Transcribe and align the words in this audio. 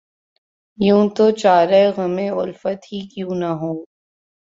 یوں 0.79 1.03
ہو‘ 1.05 1.09
تو 1.15 1.25
چارۂ 1.41 1.83
غمِ 1.95 2.17
الفت 2.41 2.79
ہی 2.89 2.99
کیوں 3.11 3.33
نہ 3.41 3.51
ہو 3.59 3.73